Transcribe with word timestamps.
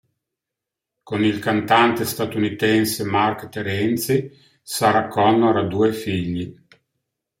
Con 1.03 1.23
il 1.23 1.37
cantante 1.37 2.05
statunitense 2.05 3.03
Marc 3.03 3.49
Terenzi, 3.49 4.35
Sarah 4.63 5.07
Connor 5.07 5.57
ha 5.57 5.67
due 5.67 5.93
figli. 5.93 6.59